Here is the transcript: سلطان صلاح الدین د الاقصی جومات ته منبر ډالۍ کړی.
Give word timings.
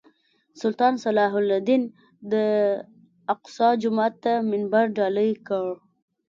سلطان 0.61 0.93
صلاح 1.05 1.31
الدین 1.41 1.83
د 2.31 2.33
الاقصی 2.39 3.69
جومات 3.81 4.13
ته 4.23 4.33
منبر 4.49 4.85
ډالۍ 4.97 5.31
کړی. 5.47 5.73